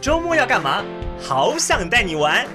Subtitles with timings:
[0.00, 0.82] 周末要干嘛？
[1.20, 2.46] 好想带你玩。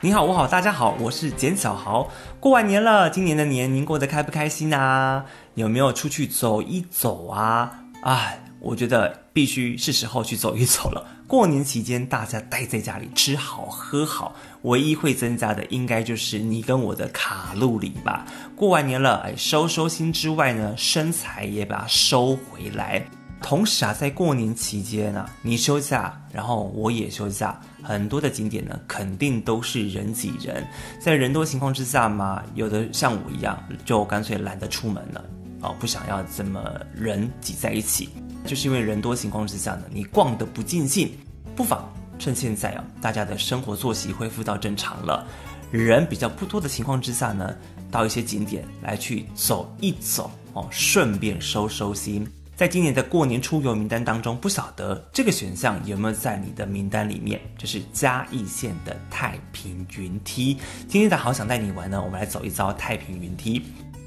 [0.00, 2.08] 你好，我好，大家好，我是简小豪。
[2.38, 5.24] 过完年了，今年的年您过得开不开心啊？
[5.54, 7.80] 有没有出去走一走啊？
[8.04, 11.04] 哎，我觉得必须是时候去走一走了。
[11.26, 14.32] 过年期间，大家待在家里吃好喝好，
[14.62, 18.24] 唯一会增加的应该就是你跟我的卡路里吧。
[18.54, 23.04] 过完年了，哎，收收心之外呢，身材也把它收回来。
[23.42, 30.66] 同时啊，在过年期间呢，你休假，然后我也休假，很多的景点呢，肯定都是人挤人。
[31.00, 35.24] 在人多情况之下嘛，有的像我一样，就干脆懒得出门了，
[35.60, 36.62] 哦，不想要这么
[36.94, 38.08] 人挤在一起。
[38.46, 41.12] 就是因为人多情况之下呢，你逛得不尽兴，
[41.54, 45.26] 不妨趁现在啊，大家的生活作息恢复到正常了，
[45.70, 47.54] 人比较不多的情况之下呢，
[47.90, 52.26] 到一些景点来去走一走哦，顺便收收心。
[52.54, 57.40] 在今年的过年出游名单当中，不晓得这个选项有没有在你的名单里面？
[57.56, 60.58] 就是嘉义县的太平云梯。
[60.86, 63.64] 今天的好想带你玩呢，我们来走一遭太平云梯。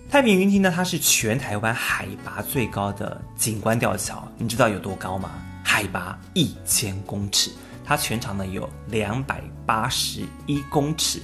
[0.09, 5.31] 太平云梯呢，它是全台湾海拔最高的景观吊桥，你知道有多高吗？
[5.63, 7.49] 海拔一千公尺，
[7.83, 11.19] 它全长呢有两百八十一公尺，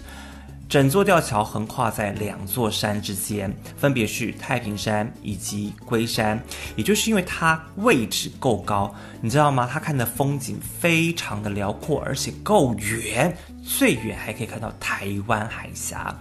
[0.71, 6.41] 整座吊桥横跨在两座山之间，分别是太平山以及龟山。
[6.77, 9.67] 也就是因为它位置够高，你知道吗？
[9.69, 16.17] 它看的风景非常的辽阔，而且够远，最远还可以看到台湾海峡。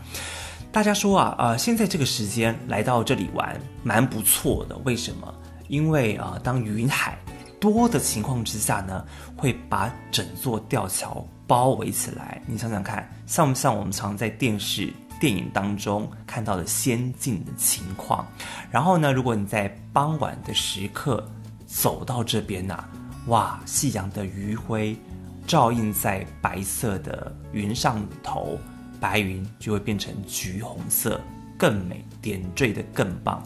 [0.73, 4.77] 大家说啊，呃，现在这个时间来到这里玩蛮不错的。
[4.79, 5.33] 为什么？
[5.69, 7.17] 因为啊，当云海
[7.61, 9.05] 多的情况之下呢，
[9.37, 12.41] 会把整座吊桥包围起来。
[12.47, 14.89] 你想想看，像不像我们常在电视、
[15.21, 18.25] 电影当中看到的仙境的情况？
[18.71, 21.29] 然后呢，如果你在傍晚的时刻
[21.67, 22.85] 走到这边呐，
[23.27, 24.97] 哇，夕阳的余晖
[25.45, 28.57] 照映在白色的云上头。
[29.01, 31.21] 白云就会变成橘红色，
[31.59, 33.43] 更美，点缀的更棒。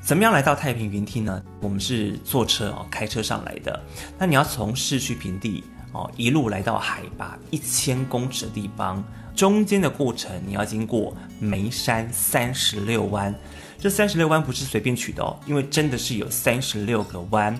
[0.00, 1.42] 怎么样来到太平云梯呢？
[1.60, 3.78] 我们是坐车哦，开车上来的。
[4.16, 9.02] 那你要从市区平地哦，一路来到海拔一千公尺的地方，
[9.34, 13.34] 中间的过程你要经过眉山三十六弯。
[13.78, 17.58] 这三十六弯不是随便取的哦，因为真的是有三十六个弯。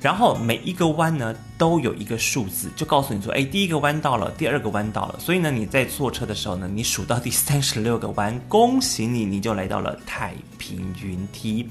[0.00, 5.18] 然后每一个弯呢，都有一个数字，就告诉你说，哎，第一个弯到了，第二个弯到了。
[5.18, 11.70] 所以呢，你在坐车的时候呢，你数到第三十六个弯，恭喜你，你就来到了太平云梯。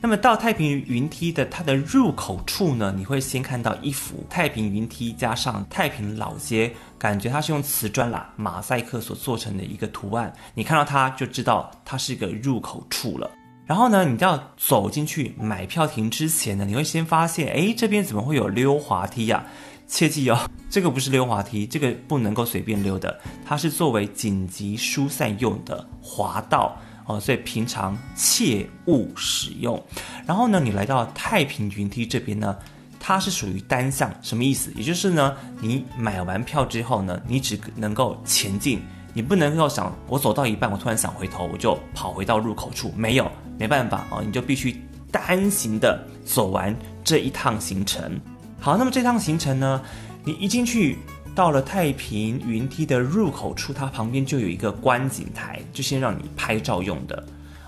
[0.00, 10.32] 那么到太平云梯的它的入口处呢，你会先看到一幅太平云梯加上太平老街，感觉它是用瓷砖啦、马赛克所做成的一个图案。
[10.54, 13.30] 你看到它就知道它是一个入口处了。
[13.64, 19.44] 然后呢，你要走进去买票亭之前呢，你会先发现，哎，这边怎么会有溜滑梯呀？
[19.88, 26.76] 切记哦，这个不是溜滑梯，这个不能够随便溜的，它是作为紧急疏散用的滑道
[27.06, 29.82] 哦，所以平常切勿使用。
[30.26, 32.56] 然后呢，你来到太平云梯这边呢，
[32.98, 34.72] 它是属于单向，什么意思？
[34.76, 38.80] 也就是呢，你买完票之后呢，你只能够前进。
[39.14, 44.76] 你不能够想，我走到一半，我突然想回头，我就跑回到入口处，没有，没办法啊，你就必须
[45.10, 48.20] 单行的走完这一趟行程。
[48.60, 49.80] 好，那么这趟行程呢，
[50.22, 50.98] 你一进去
[51.36, 57.24] 到了太平云梯的入口处，它旁边就有一个观景台，就先让你拍照用的，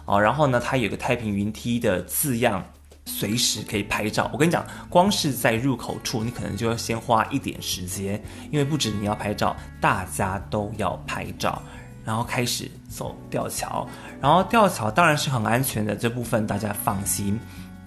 [0.07, 2.65] 哦，然后呢，它有个太平云梯的字样。
[3.05, 4.31] 随时可以拍照。
[4.35, 11.63] 我跟你讲，光是在入口处，你可能就要先花一点时间，因为不止你要拍照，大家都要拍照。
[12.05, 13.87] 然后开始走吊桥，
[14.21, 17.39] 然后吊桥当然是很安全的，这部分大家放心。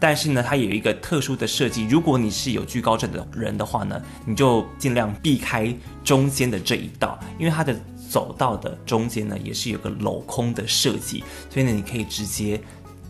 [0.01, 5.73] 但是呢，它有一个特殊的设计，如果你是有惧高症的人的话呢，你就尽量避开
[6.03, 7.79] 中间的这一道，因为它的
[8.09, 12.59] 走道的中间呢也是有个镂空的设计，所以呢，你可以直接。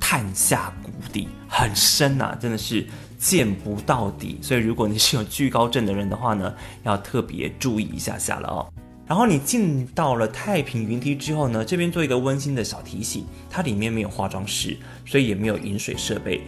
[0.04, 2.86] 探下谷底很深呐、啊，真的是
[3.20, 4.40] 见不到底。
[4.42, 6.52] 所以如果你是有惧高症的人的话呢，
[6.82, 8.68] 要特别注意一下下了哦。
[9.08, 16.42] 然后你进到了太平云梯之后呢，这边做一个温馨的小提醒，它里面没有化妆室，所以也没有饮水设备。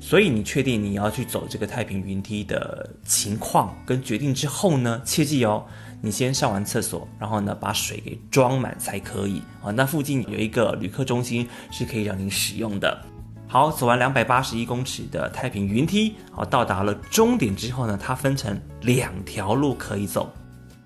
[0.00, 5.64] 所以你确定你要去走这个太平云梯的情况跟决定之后呢，切记哦。
[6.02, 9.70] 你先上完厕所，然后呢，把水给装满才可以啊。
[9.70, 13.04] 那附近有一个旅客中心是可以让你使用的。
[13.46, 20.32] 好，走完两百八十一公尺的太平云梯，好，到达了终点之后呢，它分成两条路可以走。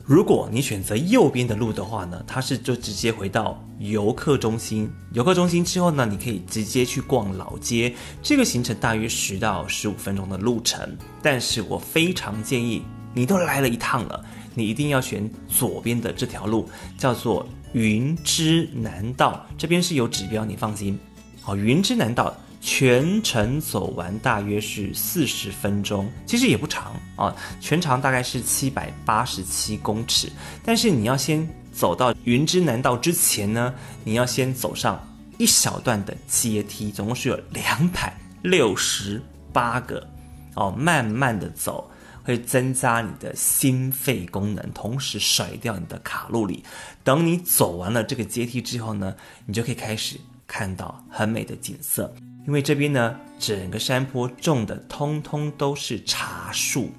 [0.07, 4.87] 如果你选择右边的路的话呢，它是就直接回到游客中心。
[5.13, 7.95] 游客中心之后呢，你可以直接去逛老街。
[8.23, 10.95] 这个行程大约十到十五分钟的路程。
[11.23, 12.83] 但是我非常建议，
[13.15, 14.23] 你都来了一趟了，
[14.55, 16.69] 你一定要选左边的这条路，
[16.99, 19.47] 叫做云之南道。
[19.57, 20.99] 这边是有指标，你放心。
[21.41, 22.37] 好，云之南道。
[22.67, 30.33] 全程走完大约是四十分钟，其实也不长啊，全长大概是七百八十七公尺。
[30.65, 34.99] 但是你要先走到云之南道之前呢，你要先走上
[35.37, 39.21] 一小段的阶梯，总共是有两百六十
[39.53, 40.09] 八个
[40.55, 41.91] 哦，慢慢的走
[42.23, 46.65] 会增加你的心肺功能，同时甩掉你的卡路里。
[47.05, 49.15] 等你走完了这个阶梯之后呢，
[49.45, 52.11] 你就可以开始看到很美的景色。
[52.47, 56.93] 因为这边呢，整个山坡种的通通都是茶树，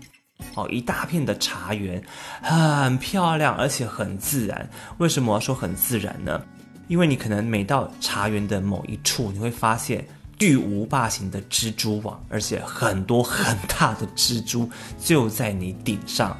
[0.55, 2.03] 哦，一大片的茶园，
[2.41, 4.69] 很漂亮，而且很自然。
[4.97, 6.41] 为什么要说很自然呢？
[6.87, 10.05] 因为你可能每到茶园的某一处，你会发现
[10.37, 14.69] 巨无霸型的蜘蛛网，而且很多很大的蜘蛛
[14.99, 16.37] 就在你顶上。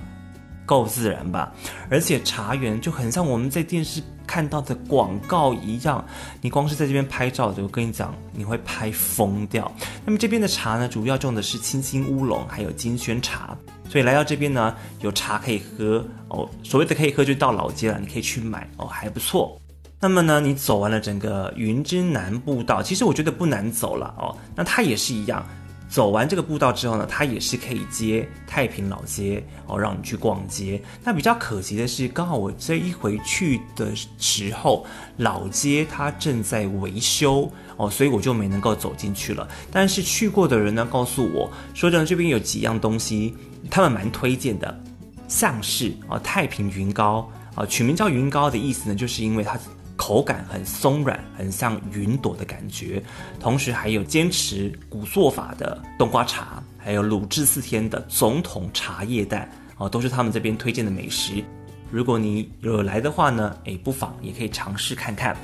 [0.65, 1.51] 够自然吧，
[1.89, 6.03] 而且茶园就很像我们在电视看到的广告一样，
[6.41, 9.71] 你光是在这边拍照，我跟你讲，你会拍疯掉。
[10.03, 13.55] 那么这边的茶呢，主要种的是清新乌龙，还有金萱茶，
[13.87, 16.49] 所以来到这边呢，有茶可以喝哦。
[16.63, 19.59] 所谓的可以喝，就到老街了，你可以去买哦，还不错。
[19.99, 24.35] 那么呢，你走完了整个云之南步道，其实我觉得不难走了哦。
[24.55, 25.45] 那它也是一样。
[25.87, 30.81] 走完这个步道之后呢，它也是可以接太平老街哦，让你去逛街。
[31.03, 34.85] 那比较可惜的是，刚好我这一回去的时候，
[35.17, 39.47] 老街它正在维修哦，所以我就没能够走进去了。
[39.71, 43.35] 但是去过的人呢，告诉我说，这这边有几样东西，
[43.69, 44.83] 他们蛮推荐的，
[45.27, 49.57] 像是啊太平云糕啊，取名叫云糕的意思呢，就是因为它。
[50.05, 53.01] 口感很松软，很像云朵的感觉。
[53.39, 61.43] 同时还有坚持古做法的冬瓜茶，还有卤制四天的总统茶叶蛋哦，都是他们这边推荐的美食。
[61.89, 65.35] 如果你有来的话呢，诶，不妨也可以尝试看看。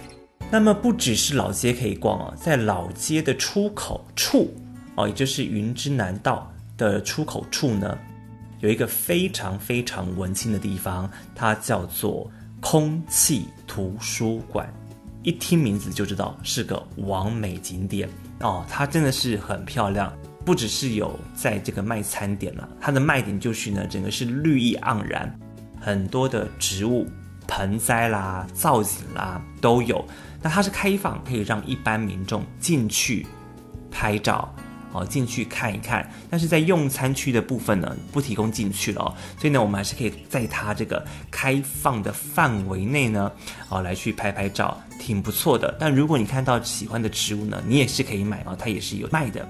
[0.51, 4.53] 那么不只是老街可以逛哦，在老街的出口处
[4.93, 7.97] 哦，也就是云之南道的出口处呢，
[8.59, 12.29] 有一个非常非常文青的地方，它叫做。
[12.61, 14.71] 空气图书馆，
[15.23, 18.07] 一听名字就知道是个完美景点
[18.39, 18.63] 哦。
[18.69, 20.13] 它真的是很漂亮，
[20.45, 25.37] 不只是有在这个卖餐点了，它的卖点就是呢，整个是绿意盎然，
[25.79, 27.07] 很多的植物、
[27.47, 30.05] 盆栽啦、造景啦都有。
[30.41, 33.25] 那它是开放，可以让一般民众进去
[33.89, 34.53] 拍照。
[34.93, 39.15] 哦，进去看一看，但是在用餐区的部分呢，不提供进去了哦。
[39.39, 43.31] 所以呢，我们还是可以在它这个开放的范围内呢，
[43.69, 45.75] 哦，来去拍拍照，挺不错的。
[45.79, 49.47] 但如果你看到喜欢的植物呢，你也是可以买哦，它也是有卖的。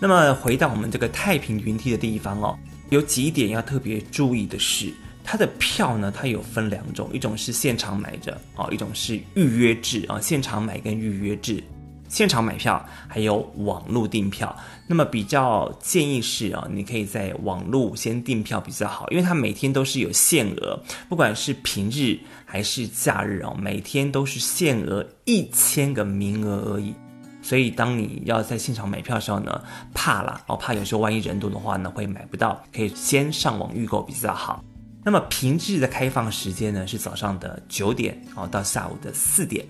[0.00, 2.58] 那么回到我们这个太平云梯的地方哦，
[2.90, 4.92] 有几点要特别注意的是，
[5.24, 11.62] 它的票呢，它有分两种，一种是现场买着哦，一种是预约制啊，现场买跟预约制。
[12.08, 14.56] 现场买票还有网络订票，
[14.86, 26.94] 那么比较建议是啊，你可以在网络先订票比较好，因为它每天都是有限额，不管是平日还是假日哦，每天都是限额一千个名额而已。
[27.40, 29.62] 所以当你要在现场买票的时候呢，
[29.94, 34.62] 怕啦哦，怕有时候万一人多的话呢，会买不到，可以先上网预购比较好。
[35.04, 39.64] 那么平日的开放时间呢，是早上的九点哦到下午的四点。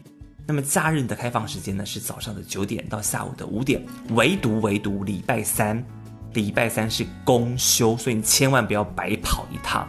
[0.51, 5.85] 那么假日的开放时间呢，是早上的九点到下午的五点，唯独唯独礼拜三，
[6.33, 9.87] 礼拜三是公休，所以你千万不要白跑一趟。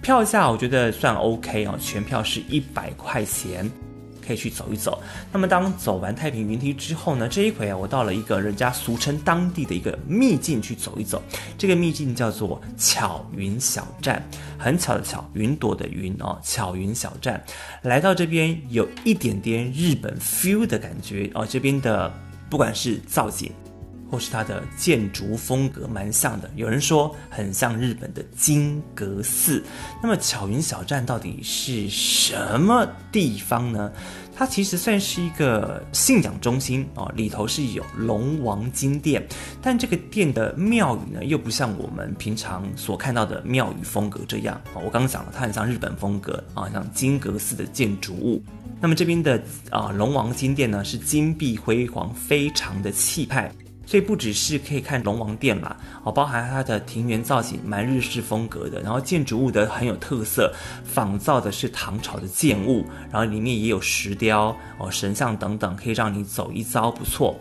[0.00, 3.70] 票价我觉得算 OK 啊，全票是一百块钱。
[4.28, 5.02] 可以去走一走。
[5.32, 11.22] 那么当走完太平云梯之后呢，这一回啊，我到了一个人家俗称当地的一个秘境去走一走。
[11.56, 14.22] 这个秘境叫做巧云小站，
[14.58, 17.42] 很巧的巧，云朵的云哦，巧云小站。
[17.80, 22.12] 来到这边有一点点日本 feel 的感觉哦，这边的
[22.50, 23.50] 不管是造景。
[24.10, 29.62] 或是它的建筑风格蛮像的，有人说很像日本的金阁寺。
[30.02, 33.92] 那么巧云小站到底是什么地方呢？
[34.34, 39.26] 它其实算是一个信仰中心哦，里头是有龙王金殿，
[39.60, 44.82] 但这个殿的庙宇呢，又不像我们平常所看到的庙宇风格这样哦。
[44.84, 48.40] 我刚刚讲了，它很像日本风格啊，像金阁寺的建筑物。
[48.80, 53.52] 那么这边的啊龙王金殿呢，是金碧辉煌，非常的气派。
[53.88, 60.52] 所以不只是可以看龙王殿啦，哦，包含它的庭园造型蛮日式风格的，然后建筑物的很有特色，
[60.84, 67.40] 仿造的是唐朝的建物，然后里面也有石雕哦、神像等等，可以让你走一遭不错。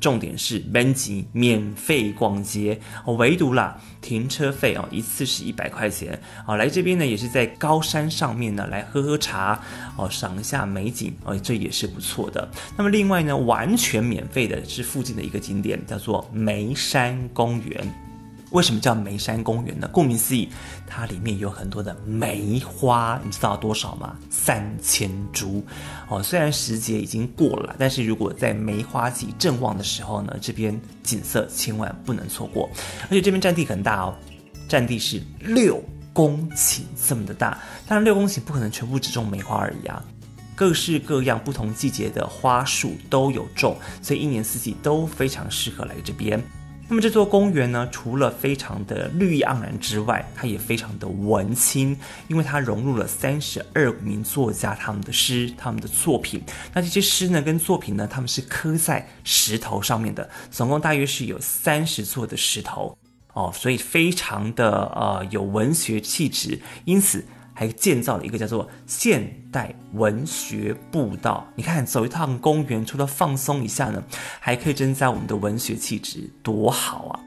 [0.00, 6.56] 重点是班级免费逛街哦，唯独啦停车费哦，一次是一百块钱哦。
[6.56, 9.58] 来这边呢，也是在高山上面呢，来喝喝茶
[9.96, 12.48] 哦，赏一下美景哦，这也是不错的。
[12.76, 18.13] 那么另外呢，完全免费的是附近的一个景点，叫做梅山公园。
[18.54, 19.90] 为什么叫梅山公园呢？
[19.92, 20.48] 顾名思义，
[20.86, 24.16] 它里面有很多的梅花，你知道多少吗？
[24.30, 25.64] 三千株
[26.08, 26.22] 哦。
[26.22, 32.70] 虽然时节已经过了，但是如果在梅花季正旺的时候呢，这边景色千万不能错过。
[33.02, 34.14] 而且这边占地很大哦，
[34.68, 35.82] 占地是六
[36.12, 37.60] 公顷这么的大。
[37.88, 40.00] 当然，六公顷不可能全部只种梅花而已啊，
[40.54, 46.40] 各式各样、不同季节的花树都有种，所以一年四季都非常适合来这边。
[46.86, 51.98] 那么这座公园呢，除了非常的绿意盎然之外，它也非常的文青，
[52.28, 56.42] 因为它融入了三十二名作家他们的诗、他们的作品。
[56.74, 62.96] 那这些诗呢，跟作品呢，他们是刻在石头上面的，总共大约是有三十座的石头
[63.32, 67.24] 哦，所以非常的呃有文学气质，因此。
[67.54, 71.46] 还建造了一个叫做现代文学步道。
[71.54, 74.02] 你看，走一趟公园，除了放松一下呢，
[74.40, 77.20] 还可以增加我们的文学气质，多好啊！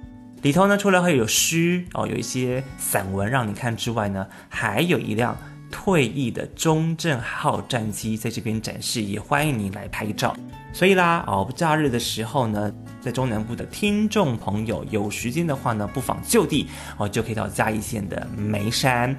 [0.44, 5.36] 里头呢，除了会有诗哦，有一些散文让你看之外呢，还有一辆
[5.72, 10.36] 退役的中正号战机在这边展示，也欢迎你来拍照。
[10.72, 16.68] 所以啦，哦，假日的时候呢，在中南部的听众朋友有时间的话呢，不妨就地
[16.98, 19.18] 哦，就可以到嘉义县的梅山。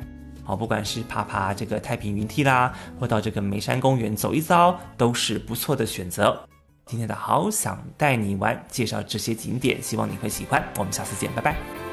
[0.49, 6.43] 好，不管是爬爬这个太平云梯啦，或到这个梅山公园走一遭，都是不错的选择。
[6.87, 10.64] 今天的好想带你玩，介绍这些景点，希望你会喜欢。
[10.78, 11.88] 我们下次见，拜拜。